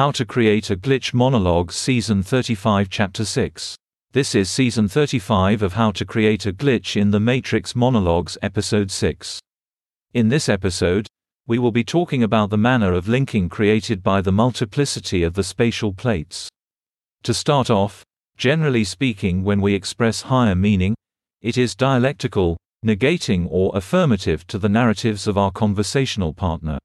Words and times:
How 0.00 0.10
to 0.12 0.24
Create 0.24 0.70
a 0.70 0.76
Glitch 0.76 1.12
Monologue 1.12 1.70
Season 1.70 2.22
35 2.22 2.88
Chapter 2.88 3.22
6. 3.22 3.76
This 4.12 4.34
is 4.34 4.48
Season 4.48 4.88
35 4.88 5.60
of 5.60 5.74
How 5.74 5.90
to 5.90 6.06
Create 6.06 6.46
a 6.46 6.54
Glitch 6.54 6.98
in 6.98 7.10
the 7.10 7.20
Matrix 7.20 7.76
Monologues 7.76 8.38
Episode 8.40 8.90
6. 8.90 9.38
In 10.14 10.30
this 10.30 10.48
episode, 10.48 11.06
we 11.46 11.58
will 11.58 11.70
be 11.70 11.84
talking 11.84 12.22
about 12.22 12.48
the 12.48 12.56
manner 12.56 12.94
of 12.94 13.08
linking 13.08 13.50
created 13.50 14.02
by 14.02 14.22
the 14.22 14.32
multiplicity 14.32 15.22
of 15.22 15.34
the 15.34 15.44
spatial 15.44 15.92
plates. 15.92 16.48
To 17.24 17.34
start 17.34 17.68
off, 17.68 18.02
generally 18.38 18.84
speaking, 18.84 19.44
when 19.44 19.60
we 19.60 19.74
express 19.74 20.22
higher 20.22 20.54
meaning, 20.54 20.94
it 21.42 21.58
is 21.58 21.74
dialectical, 21.74 22.56
negating 22.82 23.46
or 23.50 23.70
affirmative 23.74 24.46
to 24.46 24.58
the 24.58 24.70
narratives 24.70 25.26
of 25.26 25.36
our 25.36 25.50
conversational 25.50 26.32
partner. 26.32 26.78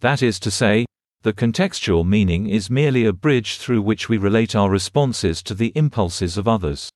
That 0.00 0.22
is 0.22 0.40
to 0.40 0.50
say, 0.50 0.86
the 1.22 1.32
contextual 1.32 2.06
meaning 2.06 2.48
is 2.48 2.70
merely 2.70 3.04
a 3.04 3.12
bridge 3.12 3.56
through 3.56 3.82
which 3.82 4.08
we 4.08 4.16
relate 4.16 4.54
our 4.54 4.70
responses 4.70 5.42
to 5.42 5.52
the 5.52 5.72
impulses 5.74 6.38
of 6.38 6.46
others. 6.46 6.88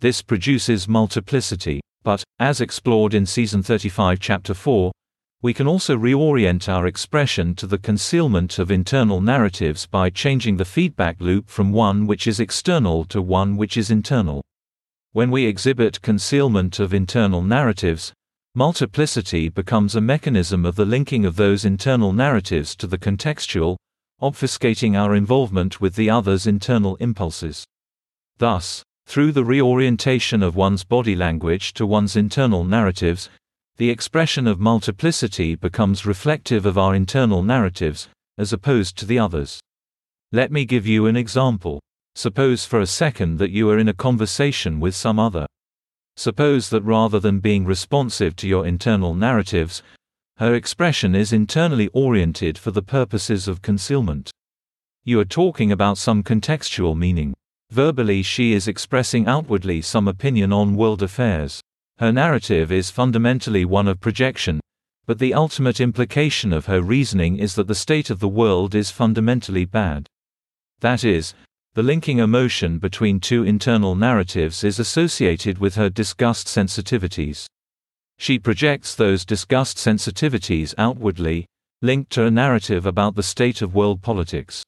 This 0.00 0.20
produces 0.20 0.86
multiplicity, 0.86 1.80
but, 2.02 2.22
as 2.38 2.60
explored 2.60 3.14
in 3.14 3.24
Season 3.24 3.62
35, 3.62 4.20
Chapter 4.20 4.52
4, 4.52 4.92
we 5.40 5.54
can 5.54 5.66
also 5.66 5.96
reorient 5.96 6.68
our 6.68 6.86
expression 6.86 7.54
to 7.54 7.66
the 7.66 7.78
concealment 7.78 8.58
of 8.58 8.70
internal 8.70 9.22
narratives 9.22 9.86
by 9.86 10.10
changing 10.10 10.58
the 10.58 10.64
feedback 10.66 11.18
loop 11.18 11.48
from 11.48 11.72
one 11.72 12.06
which 12.06 12.26
is 12.26 12.40
external 12.40 13.04
to 13.06 13.22
one 13.22 13.56
which 13.56 13.78
is 13.78 13.90
internal. 13.90 14.42
When 15.12 15.30
we 15.30 15.46
exhibit 15.46 16.02
concealment 16.02 16.78
of 16.78 16.92
internal 16.92 17.40
narratives, 17.40 18.12
Multiplicity 18.58 19.50
becomes 19.50 19.94
a 19.94 20.00
mechanism 20.00 20.64
of 20.64 20.76
the 20.76 20.86
linking 20.86 21.26
of 21.26 21.36
those 21.36 21.66
internal 21.66 22.14
narratives 22.14 22.74
to 22.76 22.86
the 22.86 22.96
contextual, 22.96 23.76
obfuscating 24.22 24.96
our 24.96 25.14
involvement 25.14 25.78
with 25.78 25.94
the 25.94 26.08
other's 26.08 26.46
internal 26.46 26.96
impulses. 26.96 27.66
Thus, 28.38 28.82
through 29.06 29.32
the 29.32 29.44
reorientation 29.44 30.42
of 30.42 30.56
one's 30.56 30.84
body 30.84 31.14
language 31.14 31.74
to 31.74 31.84
one's 31.84 32.16
internal 32.16 32.64
narratives, 32.64 33.28
the 33.76 33.90
expression 33.90 34.46
of 34.46 34.58
multiplicity 34.58 35.54
becomes 35.54 36.06
reflective 36.06 36.64
of 36.64 36.78
our 36.78 36.94
internal 36.94 37.42
narratives, 37.42 38.08
as 38.38 38.54
opposed 38.54 38.96
to 38.96 39.04
the 39.04 39.18
others. 39.18 39.60
Let 40.32 40.50
me 40.50 40.64
give 40.64 40.86
you 40.86 41.04
an 41.04 41.16
example. 41.16 41.78
Suppose 42.14 42.64
for 42.64 42.80
a 42.80 42.86
second 42.86 43.36
that 43.36 43.50
you 43.50 43.68
are 43.68 43.78
in 43.78 43.88
a 43.88 43.92
conversation 43.92 44.80
with 44.80 44.94
some 44.94 45.18
other. 45.18 45.46
Suppose 46.16 46.70
that 46.70 46.82
rather 46.82 47.20
than 47.20 47.40
being 47.40 47.66
responsive 47.66 48.36
to 48.36 48.48
your 48.48 48.66
internal 48.66 49.14
narratives, 49.14 49.82
her 50.38 50.54
expression 50.54 51.14
is 51.14 51.32
internally 51.32 51.88
oriented 51.88 52.56
for 52.56 52.70
the 52.70 52.82
purposes 52.82 53.46
of 53.48 53.60
concealment. 53.60 54.30
You 55.04 55.20
are 55.20 55.26
talking 55.26 55.72
about 55.72 55.98
some 55.98 56.22
contextual 56.22 56.96
meaning. 56.96 57.34
Verbally, 57.70 58.22
she 58.22 58.54
is 58.54 58.66
expressing 58.66 59.26
outwardly 59.26 59.82
some 59.82 60.08
opinion 60.08 60.52
on 60.52 60.74
world 60.74 61.02
affairs. 61.02 61.60
Her 61.98 62.12
narrative 62.12 62.72
is 62.72 62.90
fundamentally 62.90 63.64
one 63.64 63.88
of 63.88 64.00
projection, 64.00 64.60
but 65.06 65.18
the 65.18 65.34
ultimate 65.34 65.80
implication 65.80 66.52
of 66.52 66.66
her 66.66 66.80
reasoning 66.80 67.38
is 67.38 67.54
that 67.54 67.66
the 67.66 67.74
state 67.74 68.10
of 68.10 68.20
the 68.20 68.28
world 68.28 68.74
is 68.74 68.90
fundamentally 68.90 69.64
bad. 69.64 70.06
That 70.80 71.04
is, 71.04 71.34
the 71.76 71.82
linking 71.82 72.20
emotion 72.20 72.78
between 72.78 73.20
two 73.20 73.44
internal 73.44 73.94
narratives 73.94 74.64
is 74.64 74.78
associated 74.78 75.58
with 75.58 75.74
her 75.74 75.90
disgust 75.90 76.46
sensitivities. 76.46 77.44
She 78.16 78.38
projects 78.38 78.94
those 78.94 79.26
disgust 79.26 79.76
sensitivities 79.76 80.72
outwardly, 80.78 81.44
linked 81.82 82.10
to 82.12 82.24
a 82.24 82.30
narrative 82.30 82.86
about 82.86 83.14
the 83.14 83.22
state 83.22 83.60
of 83.60 83.74
world 83.74 84.00
politics. 84.00 84.62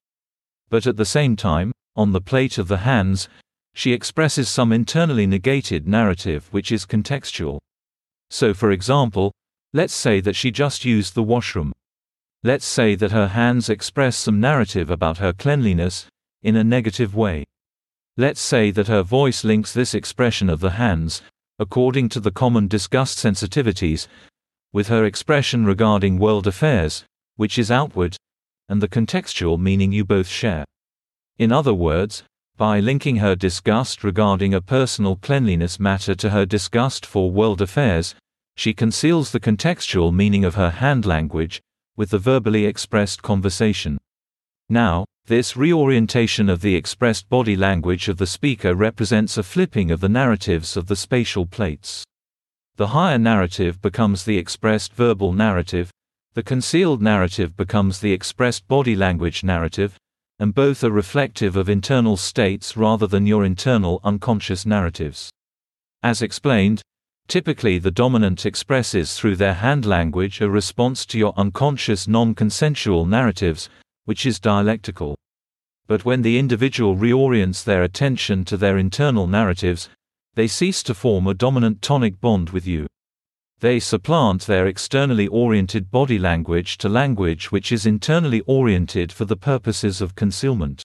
But 0.68 0.86
at 0.86 0.98
the 0.98 1.06
same 1.06 1.34
time, 1.34 1.72
on 1.96 2.12
the 2.12 2.20
plate 2.20 2.58
of 2.58 2.68
the 2.68 2.84
hands, 2.84 3.30
she 3.72 3.94
expresses 3.94 4.50
some 4.50 4.70
internally 4.70 5.26
negated 5.26 5.88
narrative 5.88 6.46
which 6.50 6.70
is 6.70 6.84
contextual. 6.84 7.58
So, 8.28 8.52
for 8.52 8.70
example, 8.70 9.32
let's 9.72 9.94
say 9.94 10.20
that 10.20 10.36
she 10.36 10.50
just 10.50 10.84
used 10.84 11.14
the 11.14 11.22
washroom. 11.22 11.72
Let's 12.44 12.66
say 12.66 12.94
that 12.96 13.12
her 13.12 13.28
hands 13.28 13.70
express 13.70 14.14
some 14.18 14.40
narrative 14.40 14.90
about 14.90 15.16
her 15.16 15.32
cleanliness, 15.32 16.06
in 16.42 16.56
a 16.56 16.64
negative 16.64 17.14
way. 17.14 17.44
Let's 18.16 18.40
say 18.40 18.70
that 18.72 18.88
her 18.88 19.02
voice 19.02 19.44
links 19.44 19.72
this 19.72 19.94
expression 19.94 20.50
of 20.50 20.60
the 20.60 20.70
hands, 20.70 21.22
according 21.58 22.08
to 22.10 22.20
the 22.20 22.30
common 22.30 22.68
disgust 22.68 23.18
sensitivities, 23.18 24.06
with 24.72 24.88
her 24.88 25.04
expression 25.04 25.64
regarding 25.64 26.18
world 26.18 26.46
affairs, 26.46 27.04
which 27.36 27.58
is 27.58 27.70
outward, 27.70 28.16
and 28.68 28.82
the 28.82 28.88
contextual 28.88 29.58
meaning 29.58 29.92
you 29.92 30.04
both 30.04 30.28
share. 30.28 30.64
In 31.38 31.52
other 31.52 31.74
words, 31.74 32.24
by 32.56 32.80
linking 32.80 33.16
her 33.16 33.36
disgust 33.36 34.02
regarding 34.02 34.52
a 34.52 34.60
personal 34.60 35.16
cleanliness 35.16 35.78
matter 35.78 36.14
to 36.16 36.30
her 36.30 36.44
disgust 36.44 37.06
for 37.06 37.30
world 37.30 37.62
affairs, 37.62 38.14
she 38.56 38.74
conceals 38.74 39.30
the 39.30 39.38
contextual 39.38 40.12
meaning 40.12 40.44
of 40.44 40.56
her 40.56 40.70
hand 40.70 41.06
language 41.06 41.60
with 41.96 42.10
the 42.10 42.18
verbally 42.18 42.64
expressed 42.64 43.22
conversation. 43.22 43.98
Now, 44.70 45.06
this 45.26 45.56
reorientation 45.56 46.48
of 46.48 46.60
the 46.60 46.74
expressed 46.74 47.28
body 47.28 47.56
language 47.56 48.08
of 48.08 48.18
the 48.18 48.26
speaker 48.26 48.74
represents 48.74 49.38
a 49.38 49.42
flipping 49.42 49.90
of 49.90 50.00
the 50.00 50.08
narratives 50.08 50.76
of 50.76 50.86
the 50.86 50.96
spatial 50.96 51.46
plates. 51.46 52.04
The 52.76 52.88
higher 52.88 53.18
narrative 53.18 53.80
becomes 53.80 54.24
the 54.24 54.38
expressed 54.38 54.92
verbal 54.92 55.32
narrative, 55.32 55.90
the 56.34 56.42
concealed 56.42 57.02
narrative 57.02 57.56
becomes 57.56 57.98
the 57.98 58.12
expressed 58.12 58.68
body 58.68 58.94
language 58.94 59.42
narrative, 59.42 59.96
and 60.38 60.54
both 60.54 60.84
are 60.84 60.90
reflective 60.90 61.56
of 61.56 61.68
internal 61.68 62.16
states 62.16 62.76
rather 62.76 63.06
than 63.06 63.26
your 63.26 63.44
internal 63.44 64.00
unconscious 64.04 64.64
narratives. 64.64 65.30
As 66.02 66.22
explained, 66.22 66.82
typically 67.26 67.78
the 67.78 67.90
dominant 67.90 68.46
expresses 68.46 69.18
through 69.18 69.36
their 69.36 69.54
hand 69.54 69.84
language 69.84 70.40
a 70.40 70.48
response 70.48 71.04
to 71.06 71.18
your 71.18 71.34
unconscious 71.36 72.06
non 72.06 72.34
consensual 72.34 73.04
narratives, 73.04 73.68
which 74.08 74.24
is 74.24 74.40
dialectical. 74.40 75.14
But 75.86 76.06
when 76.06 76.22
the 76.22 76.38
individual 76.38 76.96
reorients 76.96 77.62
their 77.62 77.82
attention 77.82 78.42
to 78.46 78.56
their 78.56 78.78
internal 78.78 79.26
narratives, 79.26 79.90
they 80.32 80.46
cease 80.46 80.82
to 80.84 80.94
form 80.94 81.26
a 81.26 81.34
dominant 81.34 81.82
tonic 81.82 82.18
bond 82.18 82.48
with 82.48 82.66
you. 82.66 82.86
They 83.60 83.78
supplant 83.78 84.46
their 84.46 84.66
externally 84.66 85.26
oriented 85.26 85.90
body 85.90 86.18
language 86.18 86.78
to 86.78 86.88
language 86.88 87.52
which 87.52 87.70
is 87.70 87.84
internally 87.84 88.40
oriented 88.46 89.12
for 89.12 89.26
the 89.26 89.36
purposes 89.36 90.00
of 90.00 90.14
concealment. 90.14 90.82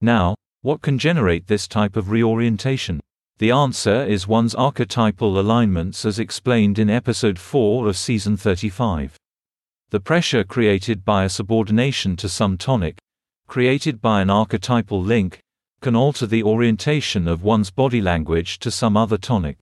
Now, 0.00 0.34
what 0.62 0.80
can 0.80 0.98
generate 0.98 1.48
this 1.48 1.68
type 1.68 1.94
of 1.94 2.10
reorientation? 2.10 3.00
The 3.36 3.50
answer 3.50 4.02
is 4.04 4.26
one's 4.26 4.54
archetypal 4.54 5.38
alignments 5.38 6.06
as 6.06 6.18
explained 6.18 6.78
in 6.78 6.88
episode 6.88 7.38
4 7.38 7.86
of 7.86 7.98
season 7.98 8.38
35. 8.38 9.14
The 9.90 10.00
pressure 10.00 10.42
created 10.42 11.04
by 11.04 11.24
a 11.24 11.28
subordination 11.28 12.16
to 12.16 12.28
some 12.28 12.58
tonic, 12.58 12.98
created 13.46 14.02
by 14.02 14.20
an 14.20 14.30
archetypal 14.30 15.00
link, 15.00 15.38
can 15.80 15.94
alter 15.94 16.26
the 16.26 16.42
orientation 16.42 17.28
of 17.28 17.44
one's 17.44 17.70
body 17.70 18.00
language 18.00 18.58
to 18.58 18.70
some 18.72 18.96
other 18.96 19.16
tonic. 19.16 19.58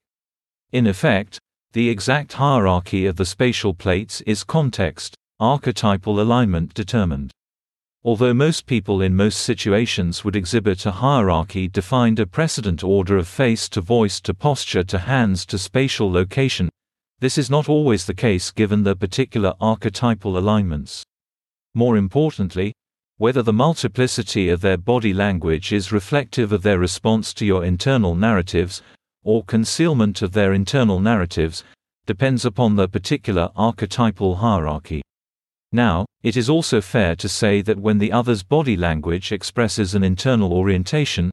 In 0.73 0.87
effect, 0.87 1.39
the 1.75 1.91
exact 1.91 2.33
hierarchy 2.33 3.05
of 3.05 3.17
the 3.17 3.27
spatial 3.27 3.75
plates 3.75 4.23
is 4.23 4.45
context, 4.45 5.15
archetypal 5.41 6.19
alignment 6.19 6.73
determined. 6.73 7.31
Although 8.03 8.33
most 8.33 8.65
people 8.65 9.03
in 9.03 9.15
most 9.15 9.41
situations 9.41 10.25
would 10.25 10.37
exhibit 10.37 10.87
a 10.87 10.91
hierarchy 10.91 11.69
defined 11.69 12.19
a 12.19 12.27
precedent 12.27 12.83
order 12.83 13.19
of 13.19 13.29
face 13.29 13.69
to 13.71 13.83
voice 13.83 14.21
to 14.23 14.33
posture 14.33 14.85
to 14.85 14.99
hands 15.01 15.45
to 15.47 15.59
spatial 15.59 16.11
location, 16.11 16.71
this 17.25 17.39
is 17.39 17.49
not 17.49 17.71
always 17.71 18.05
the 18.05 18.13
case 18.13 18.51
given 18.51 18.83
the 18.83 18.95
particular 18.95 19.55
archetypal 19.59 20.37
alignments. 20.37 21.03
More 21.75 21.97
importantly, 21.97 22.75
whether 23.17 23.41
the 23.41 23.51
multiplicity 23.51 24.51
of 24.51 24.61
their 24.61 24.77
body 24.77 25.15
language 25.15 25.73
is 25.73 25.91
reflective 25.91 26.53
of 26.53 26.61
their 26.61 26.79
response 26.79 27.33
to 27.33 27.47
your 27.47 27.65
internal 27.65 28.15
narratives, 28.15 28.83
or 29.23 29.43
concealment 29.43 30.21
of 30.21 30.33
their 30.33 30.53
internal 30.53 31.01
narratives, 31.01 31.65
depends 32.05 32.45
upon 32.45 32.77
the 32.77 32.87
particular 32.87 33.49
archetypal 33.57 34.37
hierarchy. 34.37 35.01
Now, 35.73 36.05
it 36.23 36.37
is 36.37 36.51
also 36.51 36.83
fair 36.83 37.17
to 37.17 37.29
say 37.31 37.63
that 37.63 37.81
when 37.81 37.97
the 37.97 38.13
other's 38.13 38.43
body 38.43 38.77
language 38.77 39.33
expresses 39.33 39.95
an 39.95 40.05
internal 40.05 40.53
orientation, 40.53 41.31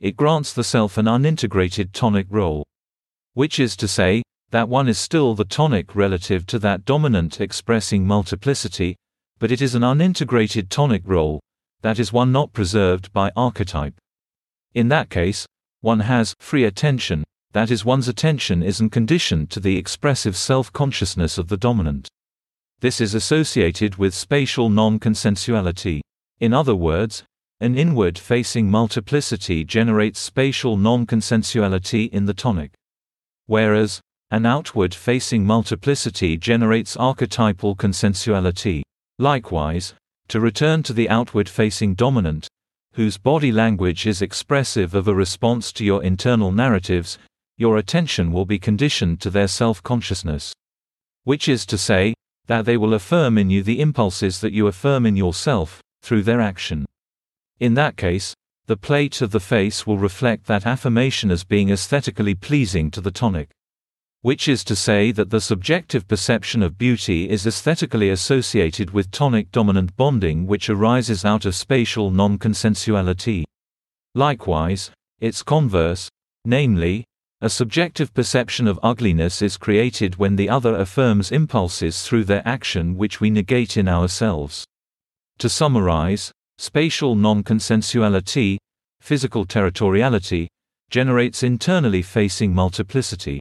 it 0.00 0.16
grants 0.16 0.54
the 0.54 0.64
self 0.64 0.96
an 0.96 1.04
unintegrated 1.04 1.92
tonic 1.92 2.28
role. 2.30 2.64
Which 3.34 3.60
is 3.60 3.76
to 3.76 3.86
say, 3.86 4.22
that 4.50 4.68
one 4.68 4.88
is 4.88 4.98
still 4.98 5.34
the 5.34 5.44
tonic 5.44 5.94
relative 5.94 6.46
to 6.46 6.58
that 6.60 6.84
dominant 6.84 7.40
expressing 7.40 8.06
multiplicity, 8.06 8.96
but 9.38 9.50
it 9.50 9.60
is 9.60 9.74
an 9.74 9.82
unintegrated 9.82 10.68
tonic 10.68 11.02
role, 11.04 11.40
that 11.82 11.98
is 11.98 12.12
one 12.12 12.32
not 12.32 12.52
preserved 12.52 13.12
by 13.12 13.30
archetype. 13.36 13.94
In 14.74 14.88
that 14.88 15.10
case, 15.10 15.46
one 15.80 16.00
has 16.00 16.34
free 16.40 16.64
attention, 16.64 17.24
that 17.52 17.70
is 17.70 17.84
one's 17.84 18.08
attention 18.08 18.62
isn't 18.62 18.90
conditioned 18.90 19.50
to 19.50 19.60
the 19.60 19.76
expressive 19.76 20.36
self-consciousness 20.36 21.38
of 21.38 21.48
the 21.48 21.56
dominant. 21.56 22.08
This 22.80 23.00
is 23.00 23.14
associated 23.14 23.96
with 23.96 24.14
spatial 24.14 24.68
non-consensuality. 24.68 26.00
In 26.40 26.52
other 26.52 26.74
words, 26.74 27.22
an 27.60 27.78
inward 27.78 28.18
facing 28.18 28.70
multiplicity 28.70 29.64
generates 29.64 30.18
spatial 30.18 30.76
non 30.76 31.06
consensuality 31.06 32.10
in 32.10 32.26
the 32.26 32.34
tonic. 32.34 32.72
Whereas, 33.46 34.00
an 34.34 34.44
outward 34.44 34.92
facing 34.92 35.46
multiplicity 35.46 36.36
generates 36.36 36.96
archetypal 36.96 37.76
consensuality. 37.76 38.82
Likewise, 39.20 39.94
to 40.26 40.40
return 40.40 40.82
to 40.82 40.92
the 40.92 41.08
outward 41.08 41.48
facing 41.48 41.94
dominant, 41.94 42.48
whose 42.94 43.16
body 43.16 43.52
language 43.52 44.08
is 44.08 44.20
expressive 44.20 44.92
of 44.92 45.06
a 45.06 45.14
response 45.14 45.72
to 45.72 45.84
your 45.84 46.02
internal 46.02 46.50
narratives, 46.50 47.16
your 47.58 47.76
attention 47.76 48.32
will 48.32 48.44
be 48.44 48.58
conditioned 48.58 49.20
to 49.20 49.30
their 49.30 49.46
self 49.46 49.80
consciousness. 49.84 50.52
Which 51.22 51.48
is 51.48 51.64
to 51.66 51.78
say, 51.78 52.12
that 52.46 52.64
they 52.64 52.76
will 52.76 52.94
affirm 52.94 53.38
in 53.38 53.50
you 53.50 53.62
the 53.62 53.80
impulses 53.80 54.40
that 54.40 54.52
you 54.52 54.66
affirm 54.66 55.06
in 55.06 55.14
yourself, 55.14 55.80
through 56.02 56.24
their 56.24 56.40
action. 56.40 56.86
In 57.60 57.74
that 57.74 57.96
case, 57.96 58.34
the 58.66 58.76
plate 58.76 59.22
of 59.22 59.30
the 59.30 59.38
face 59.38 59.86
will 59.86 59.96
reflect 59.96 60.46
that 60.46 60.66
affirmation 60.66 61.30
as 61.30 61.44
being 61.44 61.70
aesthetically 61.70 62.34
pleasing 62.34 62.90
to 62.90 63.00
the 63.00 63.12
tonic. 63.12 63.50
Which 64.24 64.48
is 64.48 64.64
to 64.64 64.74
say 64.74 65.12
that 65.12 65.28
the 65.28 65.38
subjective 65.38 66.08
perception 66.08 66.62
of 66.62 66.78
beauty 66.78 67.28
is 67.28 67.46
aesthetically 67.46 68.08
associated 68.08 68.88
with 68.88 69.10
tonic 69.10 69.52
dominant 69.52 69.94
bonding 69.98 70.46
which 70.46 70.70
arises 70.70 71.26
out 71.26 71.44
of 71.44 71.54
spatial 71.54 72.10
non 72.10 72.38
consensuality. 72.38 73.44
Likewise, 74.14 74.90
its 75.20 75.42
converse, 75.42 76.08
namely, 76.46 77.04
a 77.42 77.50
subjective 77.50 78.14
perception 78.14 78.66
of 78.66 78.80
ugliness 78.82 79.42
is 79.42 79.58
created 79.58 80.16
when 80.16 80.36
the 80.36 80.48
other 80.48 80.74
affirms 80.74 81.30
impulses 81.30 82.00
through 82.00 82.24
their 82.24 82.42
action 82.48 82.96
which 82.96 83.20
we 83.20 83.28
negate 83.28 83.76
in 83.76 83.88
ourselves. 83.88 84.64
To 85.36 85.50
summarize, 85.50 86.32
spatial 86.56 87.14
non-consensuality, 87.14 88.56
physical 89.02 89.44
territoriality, 89.44 90.46
generates 90.88 91.42
internally 91.42 92.00
facing 92.00 92.54
multiplicity. 92.54 93.38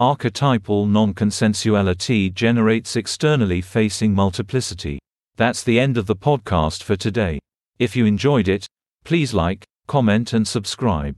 Archetypal 0.00 0.86
non-consensuality 0.86 2.32
generates 2.34 2.96
externally 2.96 3.60
facing 3.60 4.14
multiplicity. 4.14 4.98
That's 5.36 5.62
the 5.62 5.78
end 5.78 5.96
of 5.96 6.06
the 6.06 6.16
podcast 6.16 6.82
for 6.82 6.96
today. 6.96 7.38
If 7.78 7.94
you 7.94 8.06
enjoyed 8.06 8.48
it, 8.48 8.66
please 9.04 9.32
like, 9.32 9.64
comment 9.86 10.32
and 10.32 10.46
subscribe. 10.46 11.16